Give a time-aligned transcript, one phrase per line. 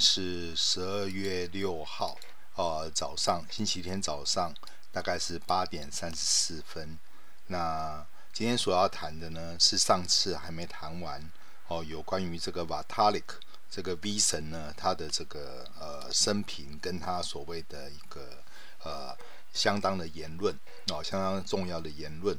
[0.00, 2.18] 是十二月六号，
[2.56, 4.52] 呃，早上星期天早上
[4.90, 6.98] 大概是八点三十四分。
[7.46, 11.30] 那今天所要谈的呢，是上次还没谈完
[11.68, 13.36] 哦，有关于这个 Vitalik
[13.70, 18.42] 这个 V 神呢，他的这个呃生平跟他所谓的一个
[18.82, 19.16] 呃
[19.52, 20.58] 相当的言论
[20.88, 22.36] 哦，相当重要的言论。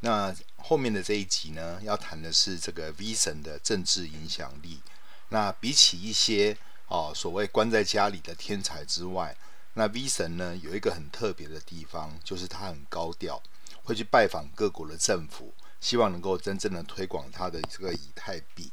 [0.00, 4.80] 那后面的这一集呢，要谈的是这个 V 神的政治影响力。
[5.28, 6.56] 那比起一些
[6.88, 9.36] 哦，所谓关在家里的天才之外，
[9.74, 13.42] 那 V 神呢，有一个很特别的地方，就是他很高调，
[13.82, 18.70] 会去拜访各国的政府，希望能够真正的推广他的这个以太币。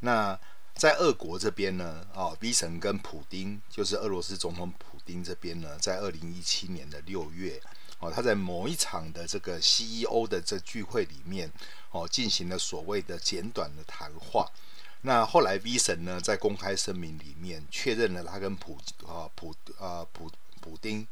[0.00, 0.38] 那
[0.74, 7.60] 在俄国这边呢，哦，V 神跟普丁，就是俄罗斯总统普丁这边呢，在二零一七年的六月，
[8.00, 11.48] 哦，他在某一场的这个 CEO 的这聚会里面，
[11.92, 14.50] 哦，进行了所谓的简短的谈话。
[15.06, 20.30] 那后来，V 神呢，在公开声明里面确认了他跟普啊普啊普
[20.62, 21.06] 普丁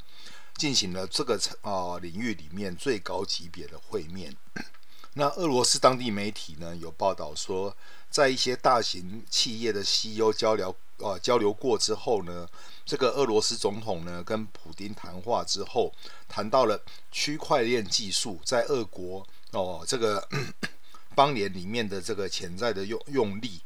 [0.56, 4.34] 进行了这个啊领域里面最高级别的会面。
[5.12, 7.76] 那俄罗斯当地媒体呢，有报道说，
[8.08, 12.48] 在一些大型企业的 CEO 交流啊交流过之后呢，
[12.86, 15.92] 这个俄罗斯总统呢跟普丁谈话之后，
[16.26, 20.26] 谈到了区块链技术在俄国哦这个
[21.14, 23.60] 邦联里面的这个潜在的用用力。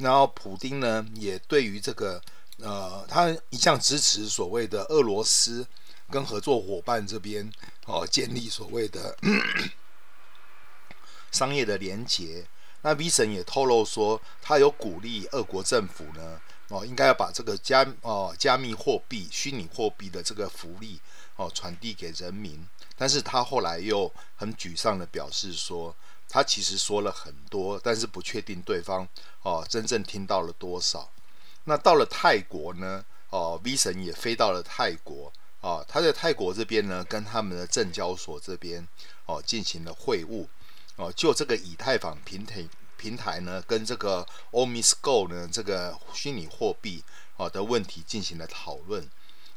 [0.00, 2.20] 然后，普丁呢也对于这个，
[2.58, 5.66] 呃，他一向支持所谓的俄罗斯
[6.10, 7.52] 跟合作伙伴这边
[7.84, 9.14] 哦，建立所谓的
[11.30, 12.46] 商业的连结。
[12.82, 20.98] 那 V 神也透露说，他有鼓励俄国政府呢，哦，应该要把这个加哦加密货币、虚拟货币的这个福利
[21.36, 22.66] 哦传递给人民。
[22.96, 25.94] 但是他后来又很沮丧的表示说。
[26.30, 29.06] 他其实说了很多，但是不确定对方
[29.42, 31.10] 哦真正听到了多少。
[31.64, 33.04] 那到了泰国呢？
[33.30, 38.84] 哦，V 神也飞到了泰国哦，他在泰国这边呢，跟他们的证交所这边
[39.26, 40.48] 哦进行了会晤
[40.96, 47.04] 哦，就这个以太坊平台平台呢，跟这个 o m i s Go 呢这个虚拟货币
[47.36, 49.08] 哦的问题进行了讨论。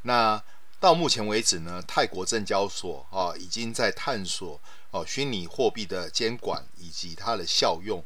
[0.04, 0.44] 那
[0.80, 4.62] 到目前为止呢，泰国证交所啊已经在探索
[4.94, 8.04] 哦虚拟货币的监管以及它的效用，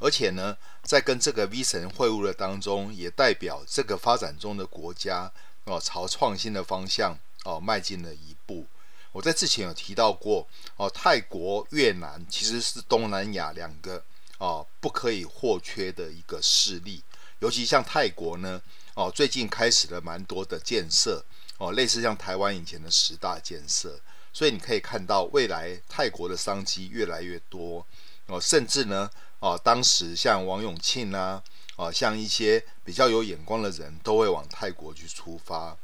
[0.00, 5.32] 而且呢，在跟这个 V 神会晤的当中，也代表这个发展中的国家
[5.64, 8.66] 哦朝创新的方向哦迈进了一步。
[9.12, 14.04] 我在之前有提到过哦，泰国、越南其实是东南亚两个
[14.38, 17.04] 哦不可以或缺的一个势力，
[17.38, 18.60] 尤其像泰国呢
[18.94, 21.24] 哦最近开始了蛮多的建设。
[21.58, 23.96] 哦，类似像台湾以前的十大建设，
[24.34, 27.86] 所以你可以看到未来泰国的商机越来越多
[28.26, 29.08] 哦，甚至呢，
[29.38, 31.42] 哦，当时像王永庆呐、啊，
[31.76, 35.76] 哦，像一些比较有眼光的人都会往泰国去出发。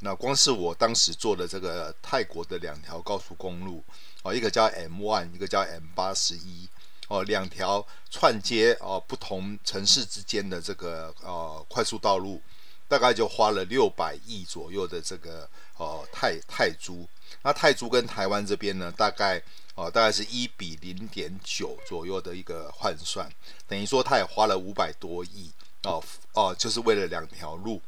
[0.00, 3.84] 那光是我当时做的这个泰国的两条高速公路，
[4.22, 6.68] 哦，一个叫 M1，一个叫 M 八十一，
[7.08, 12.40] 哦，两条串接哦不同城市之间的这个呃快速道路。
[12.88, 17.06] 大概就花了六百亿左右的这个哦泰泰铢，
[17.42, 19.40] 那泰铢跟台湾这边呢，大概
[19.74, 23.30] 哦大概是一比零点九左右的一个换算，
[23.68, 25.52] 等于说他也花了五百多亿
[25.84, 27.80] 哦哦，就是为了两条路。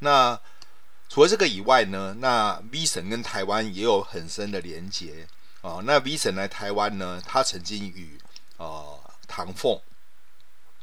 [0.00, 0.38] 那
[1.08, 5.26] 除了这个以外呢，那 V 神跟台湾也有很深的连结
[5.60, 5.82] 哦。
[5.84, 8.18] 那 V 神来台湾呢，他曾经与
[8.56, 9.80] 呃唐凤。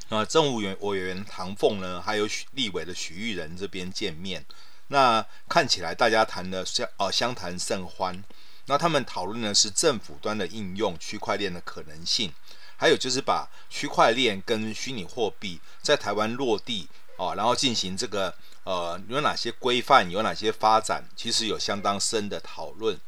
[0.10, 4.46] 那政务员委员唐凤呢，还有许立委的许玉仁这边见面，
[4.88, 8.24] 那看起来大家谈的相哦相谈甚欢。
[8.68, 12.34] 那他们讨论的是政府端的应用区块链的可能性，
[12.76, 16.88] 还有就是把区块链跟虚拟货币在台湾落地
[17.18, 23.00] 哦，然后进行这个呃有哪些规范，有哪些发展，其实有相当深的讨论。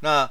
[0.00, 0.30] 那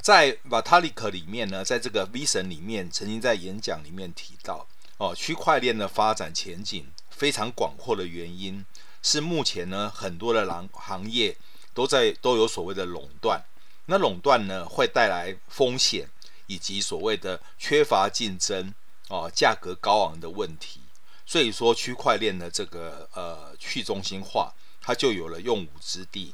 [0.00, 4.66] 在 Vitalik 里面呢，在这个 VSON 里面，曾经在演讲里面提到。
[5.02, 8.64] 哦，区块链的发展前景非常广阔的原因
[9.02, 11.36] 是，目前呢很多的行行业
[11.74, 13.42] 都在都有所谓的垄断，
[13.86, 16.08] 那垄断呢会带来风险
[16.46, 18.72] 以及所谓的缺乏竞争
[19.08, 20.82] 哦，价格高昂的问题。
[21.26, 26.32] 所以说区块链的这个呃去中心化，它就有了用武之地。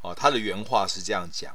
[0.00, 1.54] 哦，它的原话是这样讲：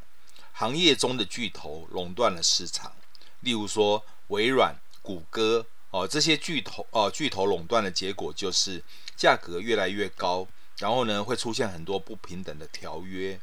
[0.53, 2.93] 行业中的巨头垄断了市场，
[3.39, 5.65] 例如说微软、谷歌。
[5.91, 8.81] 哦，这些巨头哦，巨头垄断的结果就是
[9.15, 10.47] 价格越来越高，
[10.77, 13.39] 然后呢会出现很多不平等的条约，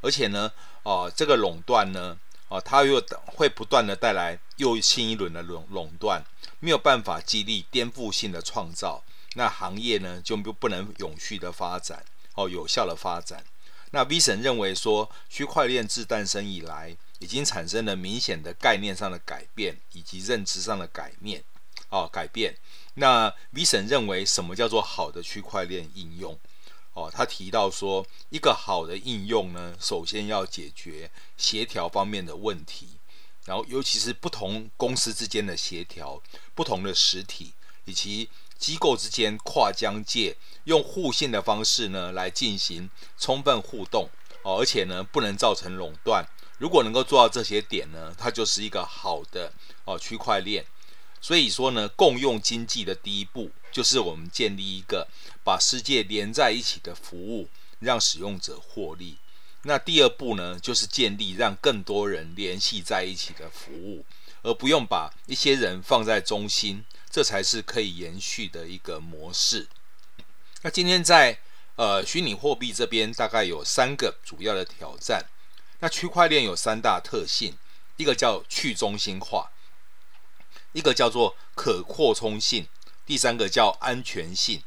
[0.00, 0.52] 而且呢，
[0.84, 2.16] 哦，这个垄断呢，
[2.48, 6.24] 哦，它又会不断的带来又新一轮的垄垄断，
[6.60, 9.02] 没有办法激励颠覆性的创造，
[9.34, 12.04] 那行业呢就不不能永续的发展
[12.34, 13.44] 哦，有效的发展。
[13.90, 21.42] 那 V 神认为说，区块链自诞生以来，已经产生了明显的概念上的改变，以及认知上的改变
[21.88, 22.56] 哦改变。
[22.94, 26.38] 那 V 神认为，什么叫做好的区块链应用？
[26.94, 32.88] 哦，他提到说，一个好的应用呢，首先要解决协调方面的问题，
[33.44, 36.20] 然后尤其是不同公司之间的协调，
[36.56, 37.52] 不同的实体
[37.84, 44.10] 以及机构之间跨疆界，用互信的方式呢来进行充分互动
[44.42, 46.26] 哦，而且呢不能造成垄断。
[46.58, 49.52] 如果能够做到这些点呢，它就是一个好的
[49.84, 50.64] 哦区块链。
[51.20, 55.08] 所以说呢，共用经济的第一步就是我们建立一个
[55.44, 57.48] 把世界连在一起的服务，
[57.80, 59.16] 让使用者获利。
[59.62, 64.04] 那第二步呢，就是建立让更多人联系在一起的服务，
[64.42, 69.68] 而不用把一些人放在中心，这才是可以延续的一个模式。
[70.62, 71.38] 那今天在
[71.74, 75.26] 呃虚拟货币这边，大概有三个主要的挑战。
[75.80, 77.56] 那区块链有三大特性，
[77.96, 79.50] 一个叫去中心化。
[80.72, 82.66] 一个叫做可扩充性，
[83.06, 84.62] 第三个叫安全性。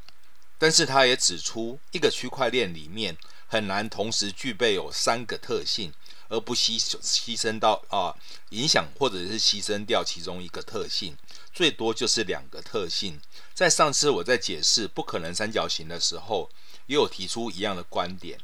[0.58, 3.18] 但是他也指出，一个区块链里面
[3.48, 5.92] 很难同时具备有三个特性，
[6.30, 8.14] 而不牺牺牲到啊
[8.50, 11.18] 影响或者是牺牲掉其中一个特性，
[11.52, 13.20] 最多就是两个特性。
[13.56, 16.50] 在上次我在解释不可能三角形的时候，
[16.86, 18.40] 也有提出一样的观点。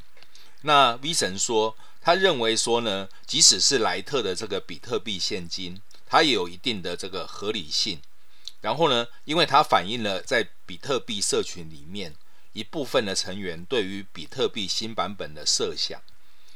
[0.61, 5.79] 那 V 神说，他认为说呢，即使是莱特的这个比特币现金。
[6.09, 7.99] 它也有一定的这个合理性，
[8.61, 12.15] 然后呢，因为它反映了在比特币社群里面
[12.53, 16.01] 一部分的成员对于比特币新版本的设想，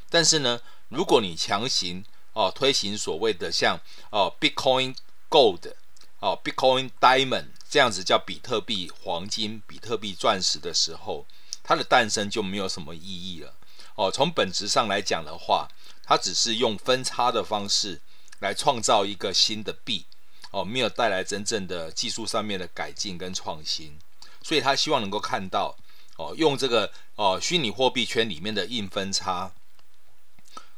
[0.10, 2.04] 但是呢，如果你强行
[2.34, 3.78] 哦推行所谓的像
[4.10, 4.96] 哦 Bitcoin
[5.30, 5.74] Gold
[6.20, 11.26] 哦 Bitcoin Diamond 这样子叫比特币黄金、比特币钻石的时候，
[11.62, 13.54] 它的诞生就没有什么意义了
[13.96, 14.10] 哦。
[14.10, 15.68] 从本质上来讲的话，
[16.04, 18.02] 它只是用分叉的方式。
[18.42, 20.06] 来创造一个新的币，
[20.52, 23.98] 哦，没有带来真正的技术上面的改进跟创新，
[24.44, 25.78] 所以他希望能够看到，
[26.18, 29.52] 哦，用这个哦虚拟货币圈里面的硬分叉，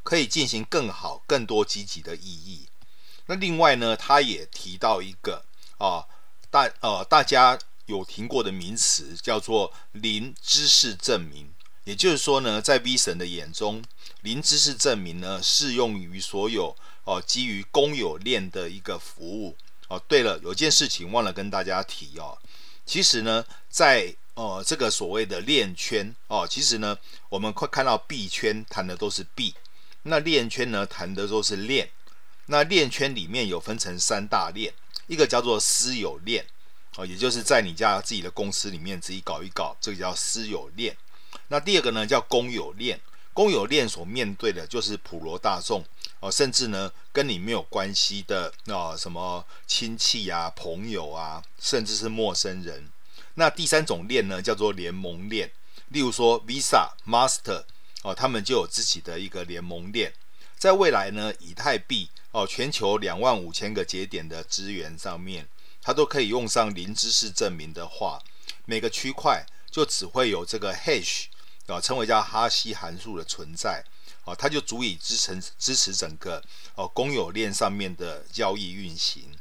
[0.04, 2.68] 可以进行更好、更多积极的意义。
[3.26, 5.46] 那另外呢，他也提到一个
[5.78, 6.06] 啊
[6.52, 11.50] 大呃大家有听过的名词，叫做零知识证明。
[11.86, 13.84] 也就是说呢，在 V 神的眼中，
[14.22, 16.76] 零知识证明呢适用于所有。
[17.06, 19.56] 哦，基于公有链的一个服务
[19.88, 20.02] 哦。
[20.08, 22.38] 对了，有件事情忘了跟大家提哦。
[22.86, 26.98] 其实呢，在呃这个所谓的链圈哦，其实呢，
[27.30, 29.54] 我们会看到币圈谈的都是币，
[30.04, 31.90] 那链圈呢谈的都是链。
[32.48, 34.74] 那链圈里面有分成三大链，
[35.08, 36.46] 一个叫做私有链
[36.98, 40.96] 哦，也就是在你家自己的公司里面自己搞一搞，这个叫私有链。
[41.48, 43.00] 那第二个呢叫公有链，
[43.34, 45.84] 公有链所面对的就是普罗大众。
[46.24, 52.90] 哦，甚至呢，跟你没有关系的啊、什么亲戚啊、朋友啊，甚至是陌生人。
[53.34, 55.52] 那第三种链呢，叫做联盟链。
[55.90, 57.66] 例如说，Visa、Master
[58.04, 60.14] 哦，他们就有自己的一个联盟链。
[60.58, 65.50] 在未来呢，以太币哦，全球两万五千个节点的资源上面，
[65.82, 68.24] 它都可以用上零知识证明的话，
[68.64, 71.26] 每个区块就只会有这个 hash
[71.68, 73.84] 啊、哦，称为叫哈希函数的存在。
[74.26, 76.42] 哦，它就足以支撑支持整个
[76.76, 79.38] 哦公有链上面的交易运行。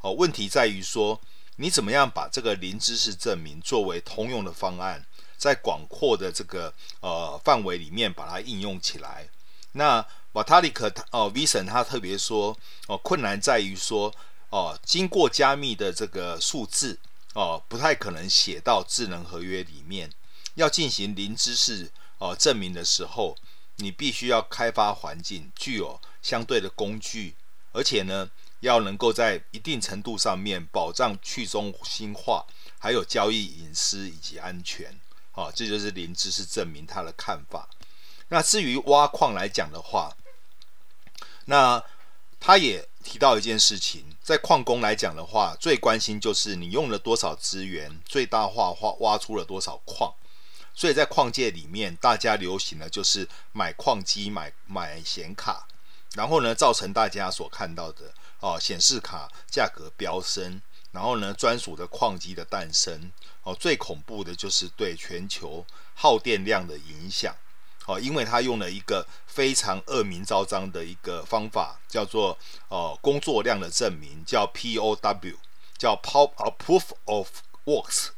[0.00, 1.20] 哦，问题在于说，
[1.56, 5.06] 你怎么样把这个零知识证明作为通用的方案，
[5.38, 9.28] 在广阔的这个呃范围里面把它应用起来？
[9.72, 14.12] 那瓦塔里克哦 V 神他特别说哦，困难在于说
[14.50, 16.98] 哦，经过加密的这个数字
[17.34, 20.10] 哦，不太可能写到智能合约里面。
[20.56, 23.36] 要进行零知识哦证明的时候。
[23.76, 27.34] 你必须要开发环境具有相对的工具，
[27.72, 32.44] 而且呢，要能够在一定程度上面保障去中心化，
[32.78, 34.98] 还有交易隐私以及安全。
[35.32, 37.68] 好，这就是林芝是证明他的看法。
[38.28, 40.16] 那至于挖矿来讲的话，
[41.46, 41.82] 那
[42.38, 50.14] 他也提到一件事情，在矿工来讲的话，最关心就是你用了多少资源，最大化挖挖出了多少矿。
[50.74, 55.66] 所以在矿界里面，大家流行的就是买矿机、买买显卡，
[56.14, 63.10] 然后呢，造成大家所看到的哦，显示卡价格飙升，然后呢，专属的矿机的诞生
[63.42, 65.64] 哦，最恐怖的就是对全球
[65.94, 67.34] 耗电量的影响
[67.86, 72.36] 哦，因为它用了一个非常恶名昭彰的一个方法，叫做
[72.68, 75.36] 哦工作量的证明，叫 POW，
[75.78, 77.28] 叫 Proof of
[77.64, 78.08] Works。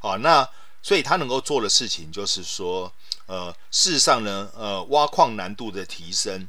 [0.00, 0.48] 哦，那
[0.86, 2.92] 所以它能够做的事情就是说，
[3.26, 6.48] 呃，事实上呢，呃，挖矿难度的提升，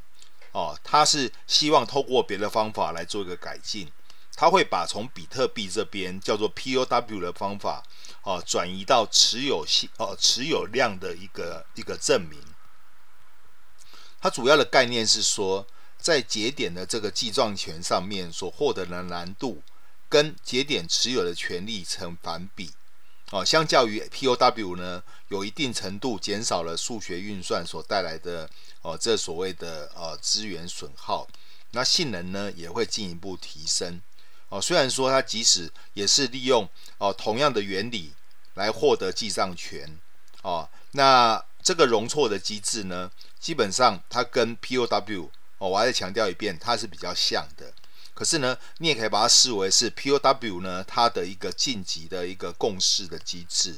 [0.51, 3.91] 哦，它是希望透过别的方法来做一个改进，
[4.35, 7.83] 它会把从比特币这边叫做 POW 的方法，
[8.21, 12.39] 哦，转移到持有性哦持有量的一个一个证明。
[14.21, 15.65] 它主要的概念是说，
[15.97, 19.63] 在节点的这个记帐权上面所获得的难度，
[20.07, 22.69] 跟节点持有的权利成反比，
[23.31, 28.49] 哦，相较于 POW 呢，有一定程度减少了数学运算所带来的
[28.81, 31.27] 哦，这所谓的呃资源损耗，
[31.71, 34.01] 那性能呢也会进一步提升，
[34.47, 36.69] 哦，虽然说它即使也是利用
[36.99, 38.13] 哦同样的原理
[38.53, 39.99] 来获得记账权，
[40.41, 43.11] 哦，那这个容错的机制呢？
[43.39, 47.73] 基本上它跟 POW 哦，我还是强调一遍，它是比较像的。
[48.17, 53.77] 可是呢，你也可以把它视为是 POW 呢，它的一个晋级的一个共识的机制。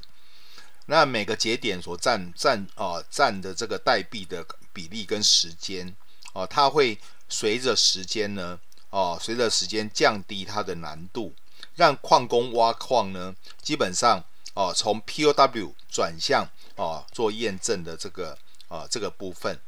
[0.86, 5.94] 那每个节点所占占啊占的这个代币的比例跟时间
[6.32, 8.58] 哦，它会随着时间呢
[8.92, 11.34] 哦，随着时间降低它的难度，
[11.76, 18.38] 让矿工挖矿呢基本上哦从 POW 转向哦做验证的这个。
[18.70, 19.60] 啊，这个部分，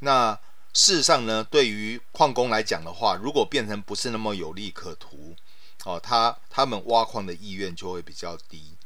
[0.00, 0.36] 那
[0.72, 5.34] 事实上呢，对于矿工来讲的话，如果变成不是那么有利可图，
[5.84, 8.76] 哦，他他们挖矿的意愿就会比较低。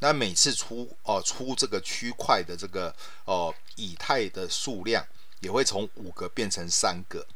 [0.00, 5.04] 那每次出哦出这个区块的这个哦以太的数量
[5.40, 7.26] 也会从五个变成三个，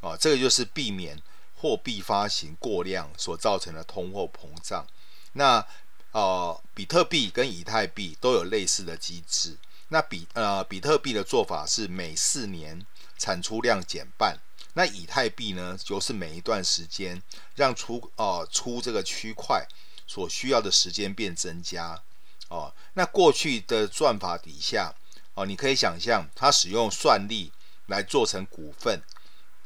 [0.00, 1.20] 啊，这个就是避免
[1.56, 4.86] 货币发行过量所造成的通货膨胀。
[5.32, 5.64] 那
[6.12, 9.56] 呃，比特币跟以太币都有类似的机制。
[9.88, 12.84] 那比呃比特币的做法是每四年
[13.16, 14.38] 产出量减半，
[14.74, 17.22] 那以太币呢，就是每一段时间
[17.54, 19.66] 让出哦、呃、出这个区块
[20.06, 22.02] 所需要的时间变增加
[22.48, 22.74] 哦。
[22.94, 24.94] 那过去的算法底下
[25.34, 27.52] 哦，你可以想象它使用算力
[27.86, 29.02] 来做成股份，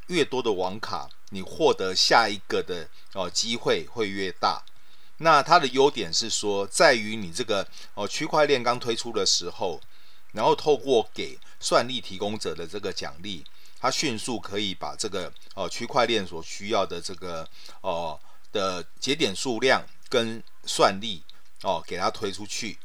[0.08, 4.62] 越多的网卡，你获得下一个的哦机会会越大。
[5.18, 9.80] 那它的优点是说，在于你这个哦区块链刚推出的时候。
[10.32, 13.44] 然后透过给算力提供者的这个奖励，
[13.80, 17.48] 它迅速可以把这个呃区块链所需要的这个
[17.80, 18.20] 哦、呃、
[18.52, 21.22] 的节点数量跟算力
[21.62, 22.78] 哦、给它推出去，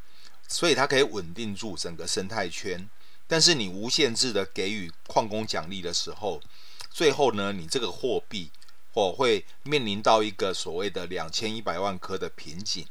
[0.48, 2.90] 所以它可以稳定住整个生态圈。
[3.28, 6.42] 但是你无限制的给予矿工奖励的时候，
[6.90, 8.50] 最后呢，你这个货币
[8.94, 12.86] 或会面临到一个所谓的两千一百万颗的瓶颈。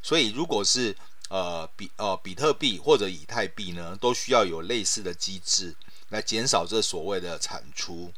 [0.00, 0.96] 所以如果是
[1.32, 5.74] 呃，比呃比特币或者以太币呢，都需要有类似的机制
[6.10, 8.12] 来减少这所谓的产出。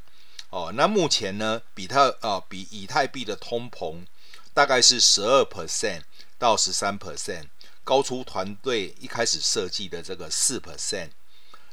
[0.50, 4.04] 哦，那目前呢，比特呃比以太币的通膨
[4.52, 6.02] 大概是十二 percent
[6.40, 7.46] 到十三 percent，
[7.84, 11.10] 高出团队一开始设计的这个四 percent。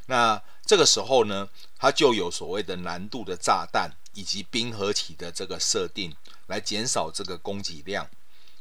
[0.06, 6.14] 那这个时候呢，它就有所谓的难度的炸弹以及冰河期的这个设定，
[6.46, 8.08] 来减少这个供给量。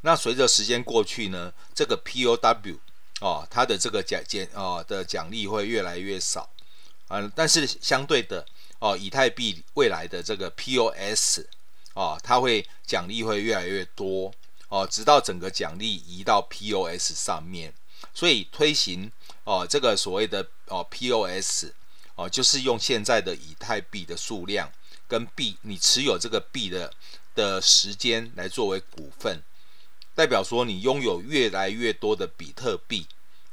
[0.01, 2.77] 那随着时间过去呢，这个 POW
[3.19, 6.49] 哦，它的这个奖奖哦的奖励会越来越少。
[7.09, 8.45] 嗯，但是相对的
[8.79, 11.41] 哦，以太币未来的这个 POS
[11.93, 14.33] 哦，它会奖励会越来越多。
[14.69, 17.73] 哦，直到整个奖励移到 POS 上面，
[18.13, 19.11] 所以推行
[19.43, 21.65] 哦这个所谓的哦 POS
[22.15, 24.71] 哦，就是用现在的以太币的数量
[25.09, 26.93] 跟币你持有这个币的
[27.35, 29.43] 的时间来作为股份。
[30.13, 33.07] 代表说，你拥有越来越多的比特币，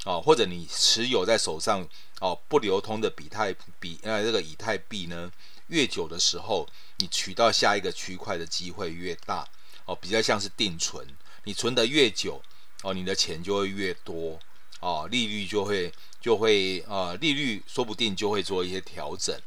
[0.04, 1.88] 哦，或者你持有在手上
[2.20, 5.30] 哦不流通的比特币，呃，这个以太币呢，
[5.68, 9.46] 越久的时候，你取到下一个区块的机会越大，
[9.84, 11.06] 哦，比较像是定存，
[11.44, 12.42] 你存得越久，
[12.82, 14.38] 哦，你的钱就会越多，
[14.80, 19.40] 哦，利率就会就会呃，利率说不定就会做一些调整，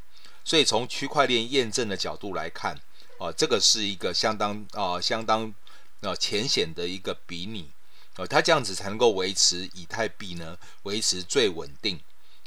[0.45, 2.79] 所以从区块链验证的角度来看，
[3.17, 5.53] 哦，这个是一个相当啊、相当。
[6.01, 7.69] 那浅显的一个比拟，
[8.17, 11.99] 哦，它这样子才能够维持以太币呢，维持最稳定，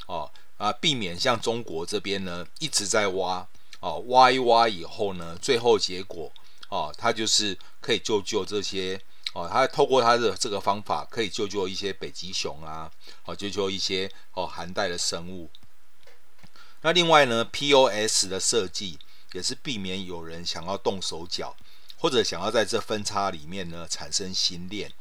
[0.07, 3.47] 哦啊，避免像中国这边呢一直在挖，
[3.79, 6.31] 哦，挖一挖以后呢，最后结果，
[6.69, 9.01] 哦，它就是可以救救这些，
[9.33, 12.91] 哦，它透过它的这个方法可以救救一些北极熊啊，
[13.25, 15.49] 哦，救救一些哦寒带的生物。
[16.81, 18.99] 那另外呢，POS 的设计
[19.33, 21.55] 也是避免有人想要动手脚。
[21.97, 24.91] 或者想要在这分叉里面呢产生新链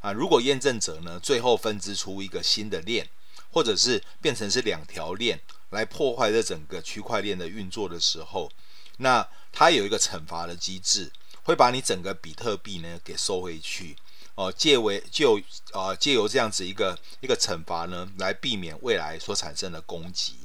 [0.00, 3.08] 啊，如果验证者呢最后分支出一个新的链，
[3.50, 8.50] 或者是变成是两条链来破坏这整个区块链的运作的时候，
[8.98, 11.10] 那它有一个惩罚的机制，
[11.42, 13.96] 会把你整个比特币呢给收回去，
[14.34, 15.40] 哦，借为就
[15.72, 20.36] 啊借由这样子一个一个惩罚呢，来避免未来所产生的攻击。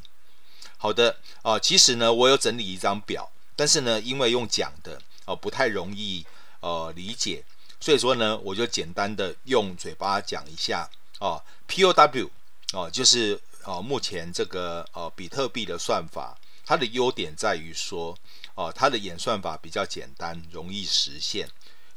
[0.77, 4.99] 好的啊，其实呢，我有整理一张表，但是呢，因为用讲的
[5.31, 6.25] 哦不太容易
[6.59, 7.43] 呃理解，
[7.79, 11.41] 所以说呢，我就简单的用嘴巴讲一下哦。
[11.69, 12.29] POW
[12.73, 18.17] 哦，就是哦目前这个呃比特币的算法，它的优点在于说
[18.55, 21.47] 哦它的演算法比较简单，容易实现。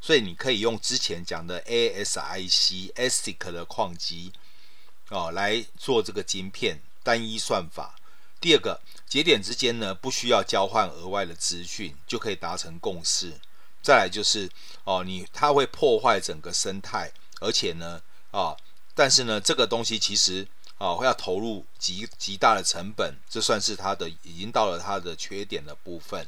[0.01, 4.33] 所以你可以用之前讲的 ASIC ASIC 的矿机
[5.09, 7.97] 哦来做这个晶片单一算法。
[8.41, 13.41] 第二个节点之间呢，不需要交换额外的资讯就可以达成共识。
[13.83, 14.51] 再来就是
[14.85, 18.57] 哦，你它会破坏整个生态，而且呢啊、哦，
[18.95, 20.47] 但是呢这个东西其实
[20.79, 26.27] 啊、哦、会要投入极极大的成本，这算是它的已经到了它的缺点的部分。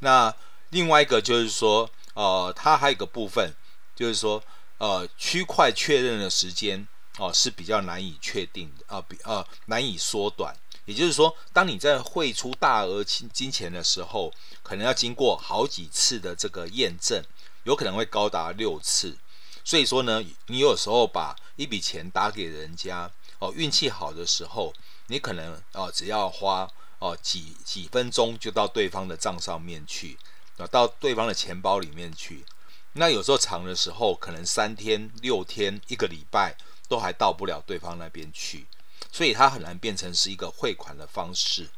[0.00, 0.34] 那
[0.70, 1.90] 另外一个就是说。
[2.12, 3.54] 呃，它还有一个部分，
[3.94, 4.42] 就是说，
[4.78, 6.86] 呃，区块确认的时间
[7.18, 10.54] 哦、是比较难以确定的啊、呃，比呃难以缩短。
[10.90, 14.32] 也就是说，当你在汇出大额金金钱的时候，
[14.62, 17.22] 可能要经过好几次的这个验证，
[17.62, 19.16] 有可能会高达六次。
[19.64, 24.74] 所以说呢，你有时候把一笔钱打给人家，哦、运气好的时候，
[25.06, 26.68] 你可能哦、只要花
[26.98, 30.18] 哦、几几分钟就到对方的账上面去。
[30.56, 32.44] 啊到对方的钱包里面去，
[32.92, 36.54] 那有时候长的时候，可能三天、六天、一个礼拜
[36.86, 38.66] 都还到不了对方那边去，
[39.12, 41.68] 所以它很难变成是一个汇款的方式。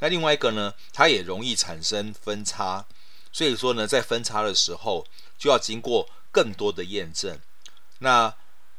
[0.00, 2.84] 那另外一个呢，它也容易产生分差，
[3.32, 5.06] 所以说呢，在分差的时候
[5.38, 7.38] 就要经过更多的验证。
[8.00, 8.34] 那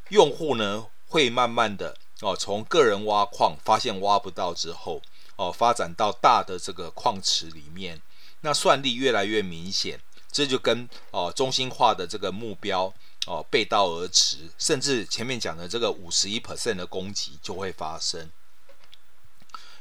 [0.09, 5.01] 用户呢，会慢慢的哦，从个人挖矿发现挖不到之后，
[5.37, 8.01] 哦，发展到大的这个矿池里面。
[8.41, 9.99] 那算力越来越明显，
[10.31, 12.93] 这就跟哦中心化的这个目标
[13.25, 18.29] 哦背道而驰，甚至前面讲的这个五十一 percent 的攻击就会发生。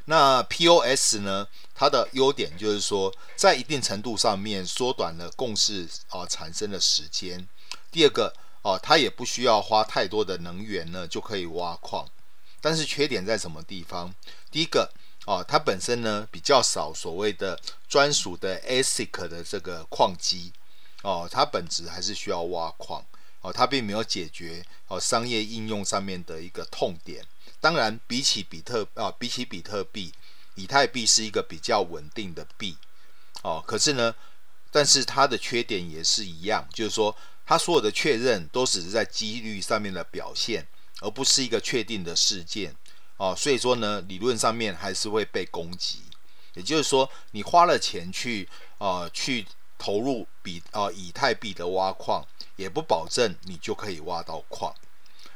[0.07, 7.49] 那 POS 呢，它的优点就是说，在一定程度上面缩短了共识啊产生的时间。
[7.91, 12.09] 第二个哦，它也不需要花太多的能源呢就可以挖矿，
[12.61, 14.15] 但是缺点在什么地方？
[14.51, 14.91] 第一个。
[15.27, 20.53] 哦，它本身呢比较少所谓的专属的 ASIC 的这个矿机，
[21.03, 23.03] 哦，它本质还是需要挖矿，
[23.45, 27.23] 哦，它并没有解决哦商业应用上面的一个痛点。
[27.61, 30.15] 当然，比起比特啊、哦，比起比特币，
[30.55, 32.79] 以太币是一个比较稳定的币，
[33.43, 34.15] 哦，可是呢，
[34.71, 40.67] 但是它的缺点也是一样，就是说它所有的确认都只是在几率上面的表现，
[41.01, 42.75] 而不是一个确定的事件。
[43.19, 46.01] 哦，所以说呢，理论上面还是会被攻击。
[46.55, 49.45] 也就是说，你花了钱去呃去
[49.77, 52.25] 投入比呃以太币的挖矿，
[52.57, 54.75] 也不保证你就可以挖到矿。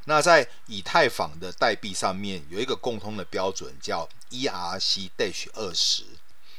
[0.04, 6.02] 那在以太坊的代币上面有一个共通的标准，叫 ERC Dash 20。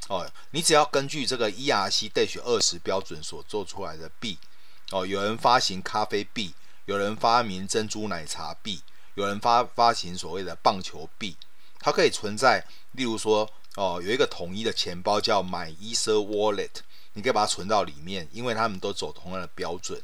[0.07, 4.37] 哦，你只要根据这个 ERC-20 标准所做出来的币，
[4.91, 6.53] 哦，有人发行咖啡币，
[6.85, 8.81] 有人发明珍珠奶茶币。
[9.15, 11.35] 有人发发行所谓的棒球币，
[11.79, 16.69] 它可以存在，例如说，哦，有一个统一的钱包叫 MyEtherWallet，
[17.13, 20.01] 你可以把它存到里面，因为他们都走同样的标准。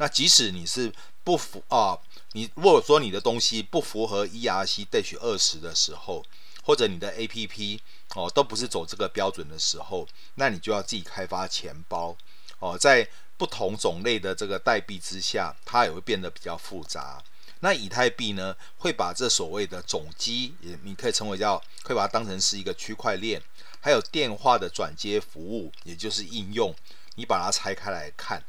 [0.00, 0.90] 那即使你是
[1.22, 1.98] 不符啊，
[2.32, 6.24] 你如果说你的东西不符合 ERC-20 的时候，
[6.62, 7.78] 或者你的 APP
[8.14, 12.16] 哦都不是走这个标准的时候，那你就要自己开发钱包
[12.60, 17.22] 哦，在不同种类的这个代币之下，它也会变得比较复杂。
[17.60, 23.42] 那以太币呢，会把这所谓的总机，也你可以称为叫，可以把它当成是一个区块链，
[23.80, 26.74] 还有电话的转接服务，也就是应用，
[27.16, 28.42] 你把它拆开来看，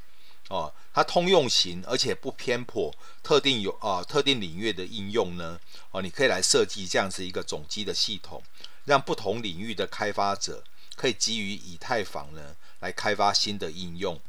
[0.51, 5.57] 哦，它通用型，而且不偏颇特定有啊、特定领域的应用呢，
[5.91, 8.43] 哦，你可以来设计这样子一个总机的系统，
[8.83, 10.61] 让不同领域的开发者
[10.97, 14.19] 可以基于以太坊呢来开发新的应用，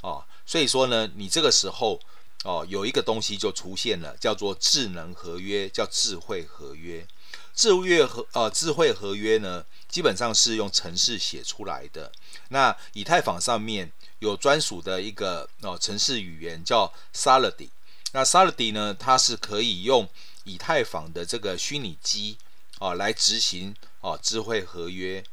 [0.00, 2.00] 哦，所以说呢，你这个时候。
[2.44, 7.04] 哦，有一个东西就出现了，叫做智能合约，叫智慧合约。
[7.52, 12.12] 智慧合呃智慧合约呢，基本上是用程式写出来的。
[12.50, 13.90] 那以太坊上面
[14.26, 17.70] 有专属的一个哦城市语言叫 Solidity。
[18.12, 20.08] 那 Solidity 呢，它是可以用
[20.44, 22.36] 以太坊的这个虚拟机
[22.78, 25.24] 哦来执行哦智慧合约。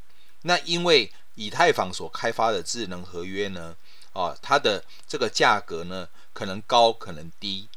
[0.42, 3.76] 那因为以太坊所开发的智能合约呢，
[4.12, 6.08] 哦它的这个价格呢。
[6.34, 7.68] 可能高，可能低。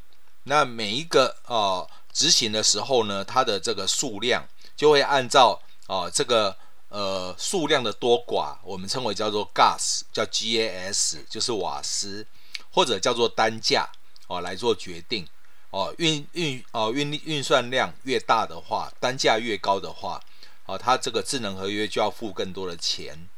[0.42, 4.44] 那每一个呃执行的时候呢，它的这个数量
[4.76, 6.56] 就会按照啊、这个
[6.88, 12.26] 呃数量的多寡，我们称为叫做 gas，叫 gas，就是瓦斯，
[12.70, 13.88] 或者叫做单价
[14.26, 15.26] 哦来做决定
[15.70, 20.20] 哦，运运哦运运算量越大的话，单价越高的话，
[20.64, 23.28] 哦，它这个智能合约就要付更多的钱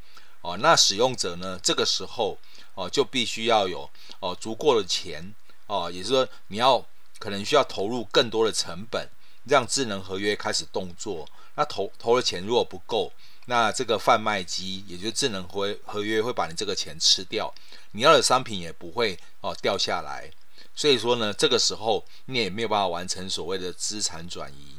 [0.41, 0.57] 哦。
[0.57, 2.37] 那使用者呢，这个时候
[2.73, 3.89] 哦就必须要有
[4.21, 5.35] 哦足够的钱
[5.67, 6.85] 哦，也就是说你要
[7.19, 9.09] 可能需要投入更多的成本，
[9.43, 11.27] 让智能合约开始动作。
[11.55, 13.11] 那投投的钱如果不够，
[13.51, 17.53] 那这个贩卖机，也就是智能合合约会把你这个钱吃掉，
[17.91, 20.31] 你要的商品也不会哦掉下来。
[20.73, 24.77] 所以说呢，这个时候你也没有办法完成所谓的资产转移。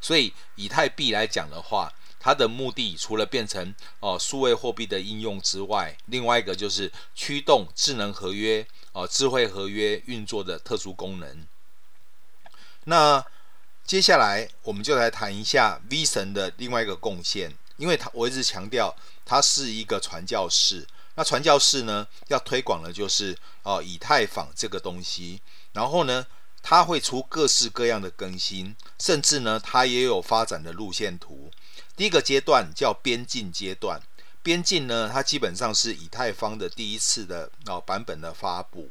[0.00, 11.44] 所以以太币来讲的话，它的目的除了变成哦数位货币的应用之外，另外一个就是驱动智能合约哦智慧合约运作的特殊功能。
[12.84, 13.24] 那
[13.84, 18.94] 接下来我们就来谈一下 V 神的另外一个贡献，因为他我一直强调
[19.26, 20.86] 他是一个传教士。
[21.16, 25.40] 那传教士呢，要推广的就是哦以太坊这个东西，
[25.72, 26.24] 然后呢，
[26.62, 31.50] 他会出各式各样的更新，甚至呢，他也有发展的路线图。
[31.96, 34.00] 第一个阶段叫边境阶段，
[34.44, 38.88] 边境呢，它基本上是以太坊的第一次的哦版本的发布。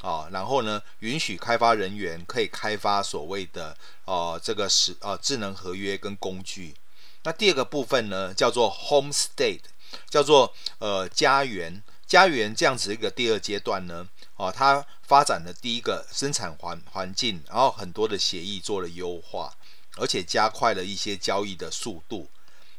[0.00, 3.76] 啊，然后呢，允许开发人员可以开发所谓的
[4.06, 6.74] 呃这个是呃智能合约跟工具。
[7.22, 9.62] 那第二个部分呢，叫做 Home State，
[10.08, 19.52] 叫做呃家园，家园这样子一个第二阶段呢，哦，它发展的第一个生产环环境，然后很多的协议做了优化，
[19.96, 22.28] 而且加快了一些交易的速度。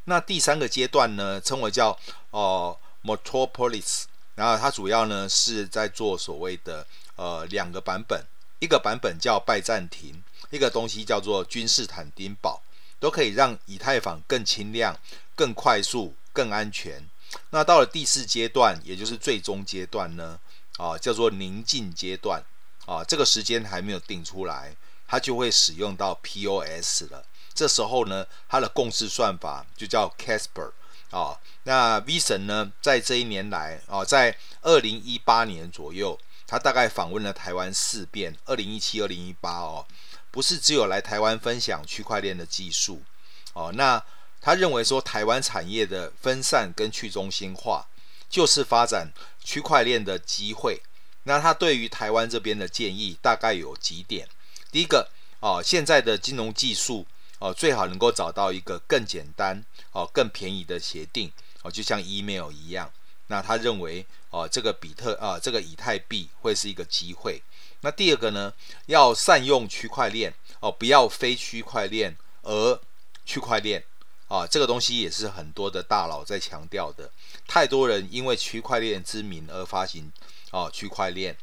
[0.05, 1.97] 那第三个阶段呢，称为叫
[2.31, 4.03] 哦、呃、Metropolis，
[4.35, 6.85] 然后它主要呢是在做所谓的。
[7.17, 8.25] 呃，两个版本，
[8.57, 12.63] 一个版本叫拜占庭，一个东西叫做君士坦丁堡，
[13.01, 14.97] 都可以让以太坊更轻量、
[15.35, 17.05] 更快速、更安全。
[17.49, 20.39] 那到了第四阶段，也就是最终阶段呢，
[20.77, 22.43] 啊，叫做宁静阶段，
[22.85, 24.75] 啊，这个时间还没有定出来，
[25.07, 27.25] 它就会使用到 POS 了。
[27.53, 30.71] 这时候呢，它的共识算法就叫 Casper，
[31.09, 36.17] 啊，那 V 神呢，在这一年来，啊，在二零一八年左右。
[36.47, 39.87] 他大概访问了台湾四遍，二零一七、二零一八哦，
[40.31, 43.03] 不是只有来台湾分享区块链的技术
[43.53, 43.71] 哦。
[43.75, 44.03] 那
[44.41, 47.85] 他认为说，台湾产业的分散跟去中心化，
[48.29, 49.11] 就是发展
[49.43, 50.81] 区块链的机会。
[51.23, 54.27] 那他对于台湾这边的建议大概有几点：
[54.71, 57.05] 第一个哦，现在的金融技术
[57.37, 62.91] 哦，最好能够找到一个更简单哦、更便宜的协定哦，就像 email 一样。
[63.31, 67.41] 那他认为，哦，这个比特啊，这个以太币会是一个机会。
[67.79, 68.53] 那第二个呢，
[68.87, 72.79] 要善用区块链哦，不要非区块链而
[73.25, 73.81] 区块链
[74.27, 77.09] 啊，这个东西也是很多的大佬在强调的。
[77.47, 80.11] 太多人因为区块链之名而发行
[80.51, 81.35] 哦区块链，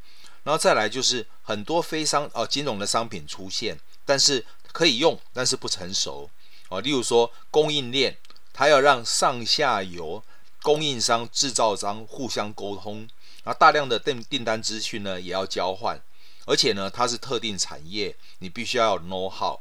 [0.45, 6.29] 然后再来就是很多非商哦金融的商品出现，但是可以用，但是不成熟
[6.69, 6.83] 哦。
[6.83, 8.15] 例如说供应链，
[8.53, 10.23] 它要让上下游。
[10.63, 13.09] 供应商、制造商互相沟通，
[13.45, 16.01] 然后大量的订订单资讯呢也要交换，
[16.47, 19.59] 而且呢它是特定产业，你必须要有 know how，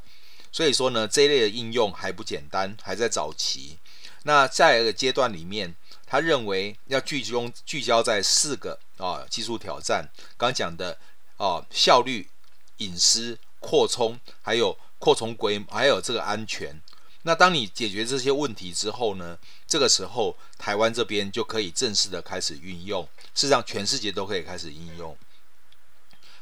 [0.51, 3.77] 所以说呢这一类的应用还不简单，还在早期。
[4.23, 5.73] 那在一个阶段里面，
[6.05, 10.97] 他认为要聚中聚焦在四个啊技术挑战，刚讲的
[11.37, 12.27] 啊效率、
[12.77, 16.81] 隐私、扩充，还有扩充规模，还有这个安全。
[17.27, 19.37] 那当你解决这些问题之后呢，
[19.67, 23.03] 这个时候台湾这边就可以正式的开始运用，
[23.35, 25.13] 事实上全世界都可以开始应用。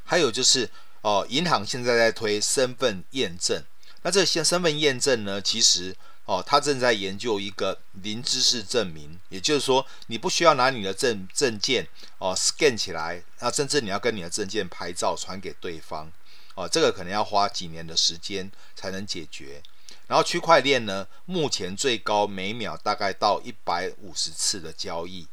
[0.03, 0.69] 还有就是
[1.01, 3.63] 哦，银行现在在推身份验证，
[4.03, 5.95] 那这些身份验证呢，其实
[6.25, 11.87] 哦，他正在研究一个零知识证明，也就是说，你不需要拿你的证证件
[12.19, 16.11] 哦 scan 起来，那甚至你要跟你的证件拍照传给对方
[16.53, 19.63] 哦，这个可能要花几年的时间才能解决。
[20.07, 25.27] 然后区块链呢，目前最高每秒大概到一百五十次的交易，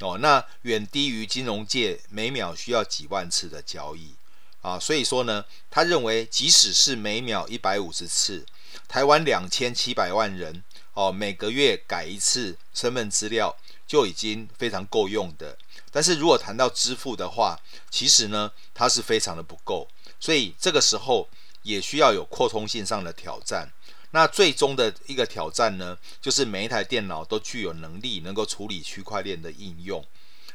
[0.00, 4.14] 哦，那远低于金融界每秒需要几万次的交易
[4.62, 8.44] 啊，所以说呢，他认为即使是每秒一百五十次，
[8.88, 10.62] 台湾两千七百万人
[10.94, 15.56] 哦，每个月改一次身份资料就已经非常够用的。
[15.92, 17.58] 但是如果谈到支付的话，
[17.90, 21.28] 其实呢，它是非常的不够，所以这个时候
[21.62, 23.70] 也需要有扩充性上的挑战。
[24.16, 30.02] 那最终的一个挑战呢，就是每一台电脑都具有能力能够处理区块链的应用。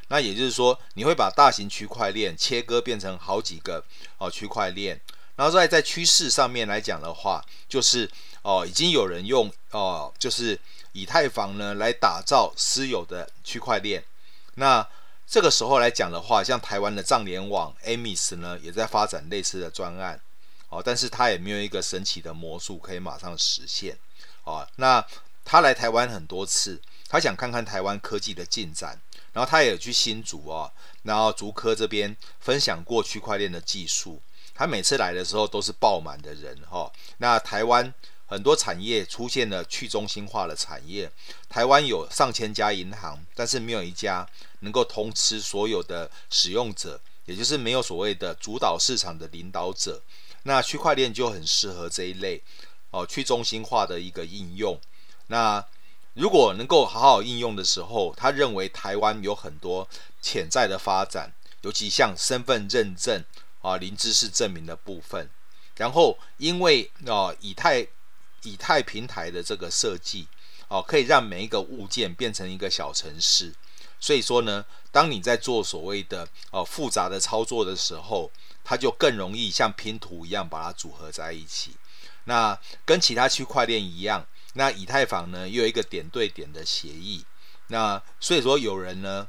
[0.08, 3.84] 那也就是说，你会把大型区块链切割变成好几个
[4.18, 5.00] 哦区块链。
[5.36, 8.10] 然后在在趋势上面来讲的话，就是
[8.42, 10.58] 哦已经有人用哦就是
[10.90, 14.02] 以太坊呢来打造私有的区块链。
[14.56, 14.84] 那
[15.24, 20.20] 这个时候来讲的话，像台湾的账联网 AMIS 呢，也在发展类似的专案，
[20.72, 23.94] 哦，但是他也没有一个神奇的魔术可以马上实现，
[24.44, 25.06] 哦，那
[25.44, 28.98] 他来台湾很多次，他想看看台湾科技的进展，
[29.34, 34.22] 然后他也有去新竹哦，然后竹科这边分享过区块链的技术，
[34.54, 37.92] 他每次来的时候都是爆满的人哈、哦，那台湾。
[38.28, 41.10] 很多产业出现了去中心化的产业，
[41.50, 44.26] 台湾有上千家银行，但是没有一家
[44.60, 50.00] 能够通吃所有的使用者，也就是没有所谓的主导市场的领导者。
[50.44, 52.42] 那区块链就很适合这一类
[52.90, 54.80] 哦，去中心化的一个应用。
[55.28, 55.64] 那
[56.14, 59.88] 如果能够好好应用的时候，他认为台湾有很多
[60.20, 63.24] 潜在的发展，尤其像身份认证
[63.60, 65.28] 啊、零知识证明的部分。
[65.76, 67.86] 然后因为哦，以太。
[68.44, 70.26] 以太平台的这个设计，
[70.66, 73.54] 哦，可以让每一个物件变成一个小城市。
[74.02, 78.28] 所以说呢，当你在做所谓的哦复杂的操作的时候，
[78.64, 81.76] 它就更容易像拼图一样把它组合在一起。
[82.24, 87.24] 那跟其他区块链一样，那以太坊呢又有一个点对点的协议。
[87.68, 89.24] 那所以说有人呢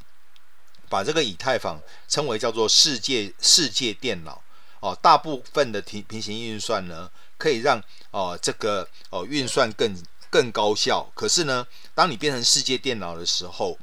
[0.89, 4.41] 把这个以太坊称为叫做世界世界电脑。
[4.79, 9.95] 哦，大部分的平平行运算呢，可以让哦这个哦运算更
[10.31, 11.07] 更高效。
[11.13, 13.77] 可是呢，当你变成世界电脑的时候，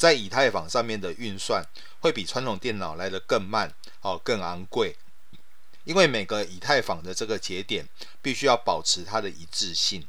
[0.00, 1.62] 在以太坊上面的运算
[2.00, 4.96] 会比传统电脑来得更慢哦，更昂贵。
[5.84, 7.86] 因为每个以太坊的这个节点
[8.22, 10.02] 必须要保持它的一致性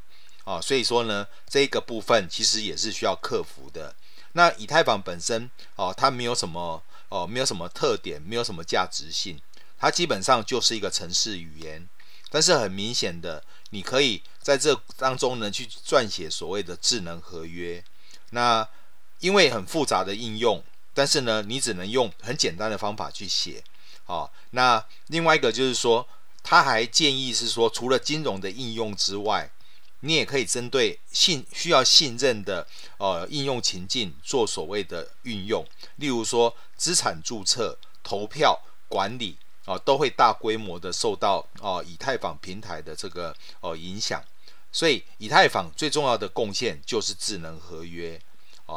[0.44, 3.94] 啊，所以说呢，这个部分其实也是需要克服的。
[4.32, 9.38] 那以太坊本身哦，它没有什么哦，没有什么特点，没有什么价值性。
[9.78, 11.86] 它基本上就是一个程式语言，
[12.30, 17.84] 但是很明显的，你可以在这当中呢去撰写所谓的智能合约。
[18.30, 18.66] 那
[19.22, 23.64] 因为很复杂的应用，但是呢，你只能用很简单的方法去写。
[24.04, 26.06] 好，那另外一个就是说，
[26.42, 29.50] 他还建议是说，除了金融的应用之外，
[30.00, 32.66] 你也可以针对信需要信任的
[32.98, 35.64] 呃应用情境做所谓的运用，
[35.96, 39.38] 例如说资产注册、投票、管理。
[39.64, 44.20] 啊，都会大规模的受到哦以太坊平台的这个哦影响，
[44.72, 48.20] 所以以太坊最重要的贡献就是智能合约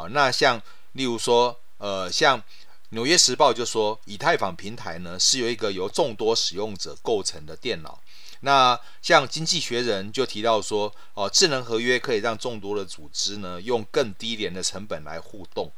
[0.04, 0.10] 哦。
[0.12, 0.62] 那像
[0.94, 2.42] 例如说，呃，像
[2.90, 8.00] 纽约时报就说，以太坊平台呢是由一个由众多使用者构成的电脑。
[8.42, 15.72] 那像经济学人就提到说，哦，智能合约可以让众多的组织呢用更低廉的成本来互动。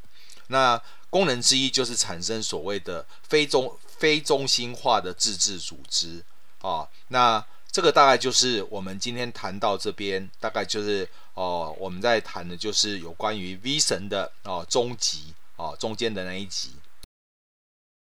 [0.48, 3.78] 那功能之一就是产生所谓的非中。
[3.98, 6.24] 非中心化的自治组织
[6.62, 16.71] 啊，那这个大概就是我们今天谈到这边，大概就是哦，我们在谈的就是有关于 V 神的哦终极哦中间的那一集。